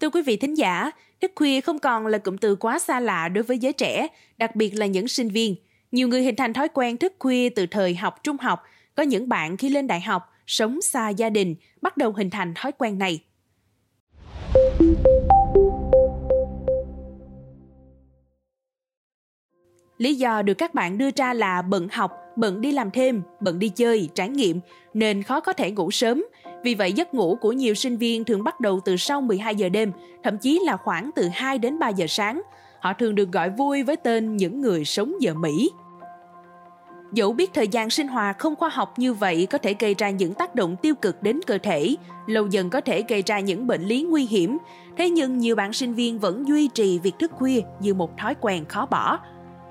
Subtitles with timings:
[0.00, 0.90] Thưa quý vị thính giả,
[1.20, 4.06] thức khuya không còn là cụm từ quá xa lạ đối với giới trẻ,
[4.38, 5.56] đặc biệt là những sinh viên.
[5.92, 8.62] Nhiều người hình thành thói quen thức khuya từ thời học trung học,
[8.94, 12.54] có những bạn khi lên đại học, sống xa gia đình, bắt đầu hình thành
[12.54, 13.20] thói quen này.
[19.98, 23.58] Lý do được các bạn đưa ra là bận học, bận đi làm thêm, bận
[23.58, 24.60] đi chơi, trải nghiệm
[24.94, 26.24] nên khó có thể ngủ sớm.
[26.62, 29.68] Vì vậy giấc ngủ của nhiều sinh viên thường bắt đầu từ sau 12 giờ
[29.68, 32.42] đêm, thậm chí là khoảng từ 2 đến 3 giờ sáng.
[32.80, 35.70] Họ thường được gọi vui với tên những người sống giờ Mỹ.
[37.12, 40.10] Dẫu biết thời gian sinh hoạt không khoa học như vậy có thể gây ra
[40.10, 43.66] những tác động tiêu cực đến cơ thể, lâu dần có thể gây ra những
[43.66, 44.58] bệnh lý nguy hiểm,
[44.96, 48.34] thế nhưng nhiều bạn sinh viên vẫn duy trì việc thức khuya như một thói
[48.40, 49.18] quen khó bỏ.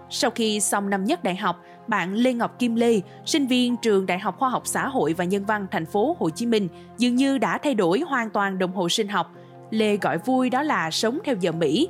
[0.09, 4.05] Sau khi xong năm nhất đại học, bạn Lê Ngọc Kim Lê, sinh viên trường
[4.05, 7.16] Đại học Khoa học Xã hội và Nhân văn thành phố Hồ Chí Minh, dường
[7.16, 9.32] như đã thay đổi hoàn toàn đồng hồ sinh học.
[9.72, 11.90] Lê gọi vui đó là sống theo giờ Mỹ.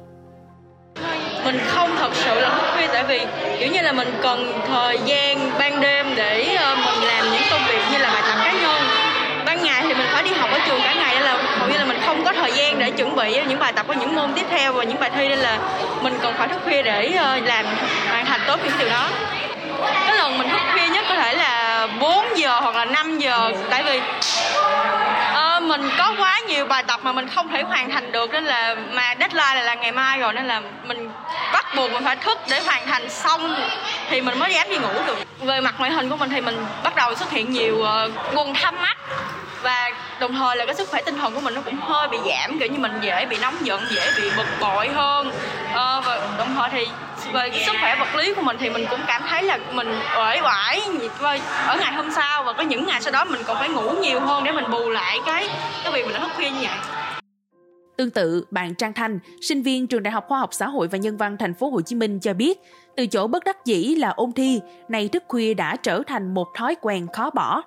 [1.45, 3.20] Mình không thật sự là thức khuya tại vì
[3.59, 6.75] kiểu như là mình cần thời gian ban đêm để ờ,
[12.30, 14.83] có thời gian để chuẩn bị những bài tập của những môn tiếp theo và
[14.83, 15.59] những bài thi nên là
[16.02, 17.66] mình cần phải thức khuya để ờ, làm
[18.09, 19.09] hoàn thành tốt những điều đó.
[20.08, 23.52] Cái lần mình thức khuya nhất có thể là 4 giờ hoặc là 5 giờ
[23.69, 24.02] tại vì
[25.57, 28.45] uh, mình có quá nhiều bài tập mà mình không thể hoàn thành được nên
[28.45, 31.09] là mà deadline là, là ngày mai rồi nên là mình
[31.53, 33.55] bắt buộc mình phải thức để hoàn thành xong
[34.09, 35.17] thì mình mới dám đi ngủ được.
[35.41, 38.53] Về mặt ngoại hình của mình thì mình bắt đầu xuất hiện nhiều uh, quần
[38.53, 38.97] thâm mắt
[39.62, 42.18] và đồng thời là cái sức khỏe tinh thần của mình nó cũng hơi bị
[42.30, 45.32] giảm kiểu như mình dễ bị nóng giận dễ bị bực bội hơn.
[45.74, 46.88] À, và đồng thời thì
[47.34, 49.88] về cái sức khỏe vật lý của mình thì mình cũng cảm thấy là mình
[50.18, 50.82] uể oải
[51.68, 54.20] ở ngày hôm sau và có những ngày sau đó mình còn phải ngủ nhiều
[54.20, 55.50] hơn để mình bù lại cái
[55.84, 56.78] cái việc mình đã thức khuya như vậy.
[57.98, 60.98] Tương tự, bạn Trang Thanh, sinh viên trường Đại học Khoa học Xã hội và
[60.98, 62.60] Nhân văn Thành phố Hồ Chí Minh cho biết,
[62.96, 66.48] từ chỗ bất đắc dĩ là ôn thi, nay thức khuya đã trở thành một
[66.56, 67.64] thói quen khó bỏ.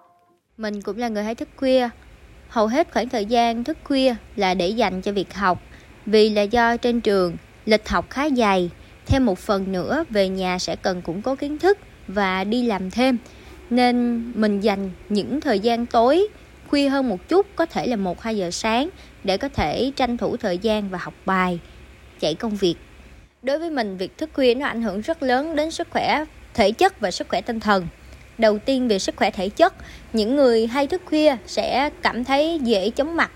[0.63, 1.89] Mình cũng là người hay thức khuya.
[2.49, 5.63] Hầu hết khoảng thời gian thức khuya là để dành cho việc học,
[6.07, 7.37] vì là do trên trường
[7.67, 8.71] lịch học khá dày,
[9.07, 11.79] thêm một phần nữa về nhà sẽ cần củng cố kiến thức
[12.09, 13.19] và đi làm thêm.
[13.71, 16.29] Nên mình dành những thời gian tối
[16.69, 18.89] khuya hơn một chút, có thể là 1-2 giờ sáng
[19.25, 21.59] để có thể tranh thủ thời gian và học bài,
[22.21, 22.77] chạy công việc.
[23.43, 26.25] Đối với mình, việc thức khuya nó ảnh hưởng rất lớn đến sức khỏe
[26.55, 27.87] thể chất và sức khỏe tinh thần.
[28.39, 29.75] Đầu tiên về sức khỏe thể chất,
[30.13, 33.31] những người hay thức khuya sẽ cảm thấy dễ chóng mặt,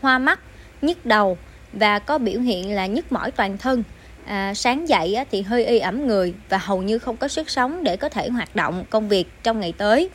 [0.00, 0.40] hoa mắt,
[0.82, 1.38] nhức đầu
[1.72, 3.82] và có biểu hiện là nhức mỏi toàn thân.
[4.26, 7.84] À, sáng dậy thì hơi y ẩm người và hầu như không có sức sống
[7.84, 10.10] để có thể hoạt động công việc trong ngày tới.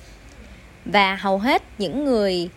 [0.86, 2.50] Và hầu hết những người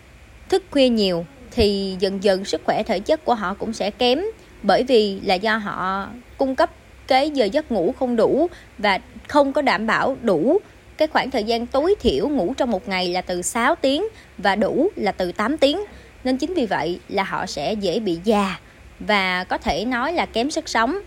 [0.49, 4.19] thức khuya nhiều thì dần dần sức khỏe thể chất của họ cũng sẽ kém
[4.63, 6.71] bởi vì là do họ cung cấp
[7.07, 8.47] cái giờ giấc ngủ không đủ
[8.77, 10.59] và không có đảm bảo đủ
[10.99, 14.03] cái khoảng thời gian tối thiểu ngủ trong một ngày là từ 6 tiếng
[14.37, 15.79] và đủ là từ 8 tiếng.
[16.23, 18.59] Nên chính vì vậy là họ sẽ dễ bị già
[18.99, 20.99] và có thể nói là kém sức sống.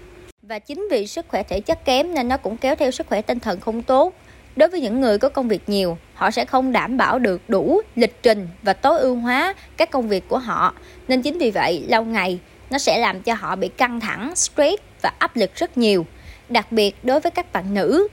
[0.42, 3.22] Và chính vì sức khỏe thể chất kém nên nó cũng kéo theo sức khỏe
[3.22, 4.14] tinh thần không tốt.
[4.56, 7.80] Đối với những người có công việc nhiều, họ sẽ không đảm bảo được đủ
[7.96, 10.74] lịch trình và tối ưu hóa các công việc của họ.
[11.08, 12.38] Nên chính vì vậy, lâu ngày
[12.70, 16.06] nó sẽ làm cho họ bị căng thẳng, stress và áp lực rất nhiều.
[16.48, 18.08] Đặc biệt đối với các bạn nữ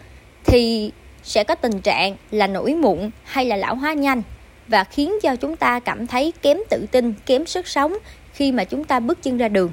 [0.46, 0.92] thì
[1.30, 4.22] sẽ có tình trạng là nổi mụn hay là lão hóa nhanh
[4.68, 7.94] và khiến cho chúng ta cảm thấy kém tự tin, kém sức sống
[8.34, 9.72] khi mà chúng ta bước chân ra đường.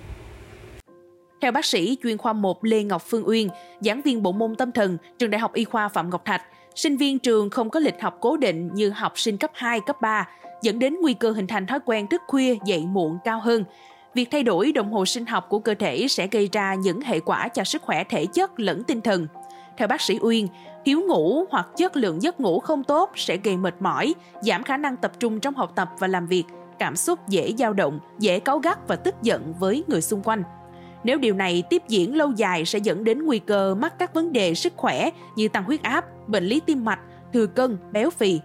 [1.40, 3.48] Theo bác sĩ chuyên khoa 1 Lê Ngọc Phương Uyên,
[3.80, 6.42] giảng viên bộ môn tâm thần, trường Đại học Y khoa Phạm Ngọc Thạch,
[6.74, 10.00] sinh viên trường không có lịch học cố định như học sinh cấp 2, cấp
[10.00, 10.28] 3,
[10.62, 13.64] dẫn đến nguy cơ hình thành thói quen thức khuya dậy muộn cao hơn.
[14.14, 17.20] Việc thay đổi đồng hồ sinh học của cơ thể sẽ gây ra những hệ
[17.20, 19.26] quả cho sức khỏe thể chất lẫn tinh thần.
[19.76, 20.48] Theo bác sĩ Uyên,
[20.86, 24.76] thiếu ngủ hoặc chất lượng giấc ngủ không tốt sẽ gây mệt mỏi, giảm khả
[24.76, 26.44] năng tập trung trong học tập và làm việc,
[26.78, 30.42] cảm xúc dễ dao động, dễ cáu gắt và tức giận với người xung quanh.
[31.04, 34.32] Nếu điều này tiếp diễn lâu dài sẽ dẫn đến nguy cơ mắc các vấn
[34.32, 37.00] đề sức khỏe như tăng huyết áp, bệnh lý tim mạch,
[37.32, 38.40] thừa cân, béo phì.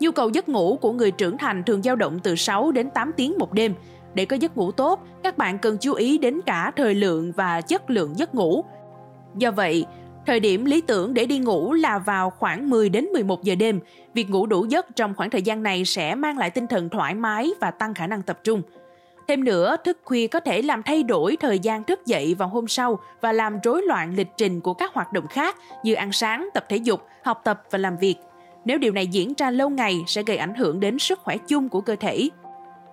[0.00, 3.12] Nhu cầu giấc ngủ của người trưởng thành thường dao động từ 6 đến 8
[3.16, 3.74] tiếng một đêm.
[4.14, 7.60] Để có giấc ngủ tốt, các bạn cần chú ý đến cả thời lượng và
[7.60, 8.64] chất lượng giấc ngủ.
[9.36, 9.86] Do vậy,
[10.30, 13.80] Thời điểm lý tưởng để đi ngủ là vào khoảng 10 đến 11 giờ đêm.
[14.14, 17.14] Việc ngủ đủ giấc trong khoảng thời gian này sẽ mang lại tinh thần thoải
[17.14, 18.62] mái và tăng khả năng tập trung.
[19.28, 22.68] Thêm nữa, thức khuya có thể làm thay đổi thời gian thức dậy vào hôm
[22.68, 26.48] sau và làm rối loạn lịch trình của các hoạt động khác như ăn sáng,
[26.54, 28.16] tập thể dục, học tập và làm việc.
[28.64, 31.68] Nếu điều này diễn ra lâu ngày sẽ gây ảnh hưởng đến sức khỏe chung
[31.68, 32.28] của cơ thể.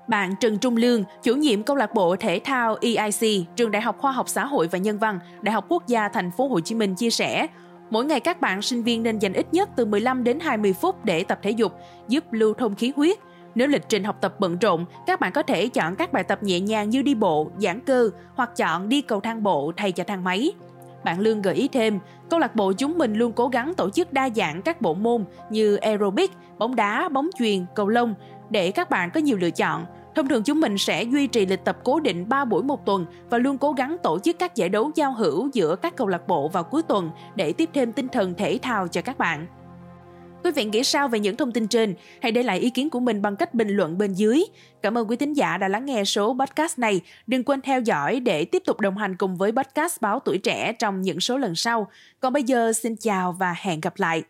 [0.08, 3.98] Bạn Trần Trung Lương, chủ nhiệm câu lạc bộ thể thao EIC, trường Đại học
[4.00, 6.76] Khoa học Xã hội và Nhân văn, Đại học Quốc gia Thành phố Hồ Chí
[6.76, 7.48] Minh chia sẻ,
[7.90, 11.06] mỗi ngày các bạn sinh viên nên dành ít nhất từ 15 đến 20 phút
[11.06, 11.74] để tập thể dục,
[12.08, 13.18] giúp lưu thông khí huyết.
[13.56, 16.44] Nếu lịch trình học tập bận rộn, các bạn có thể chọn các bài tập
[16.44, 20.04] nhẹ nhàng như đi bộ, giãn cơ hoặc chọn đi cầu thang bộ thay cho
[20.04, 20.52] thang máy.
[21.04, 22.00] Bạn Lương gợi ý thêm,
[22.30, 25.26] câu lạc bộ chúng mình luôn cố gắng tổ chức đa dạng các bộ môn
[25.50, 28.14] như aerobic, bóng đá, bóng chuyền, cầu lông
[28.50, 29.86] để các bạn có nhiều lựa chọn.
[30.18, 33.06] Thông thường chúng mình sẽ duy trì lịch tập cố định 3 buổi một tuần
[33.30, 36.28] và luôn cố gắng tổ chức các giải đấu giao hữu giữa các câu lạc
[36.28, 39.48] bộ vào cuối tuần để tiếp thêm tinh thần thể thao cho các bạn.
[40.44, 41.96] Quý vị nghĩ sao về những thông tin trên?
[42.22, 44.44] Hãy để lại ý kiến của mình bằng cách bình luận bên dưới.
[44.82, 47.02] Cảm ơn quý thính giả đã lắng nghe số podcast này.
[47.28, 50.74] Đừng quên theo dõi để tiếp tục đồng hành cùng với podcast Báo Tuổi Trẻ
[50.74, 51.88] trong những số lần sau.
[52.20, 54.24] Còn bây giờ, xin chào và hẹn gặp lại.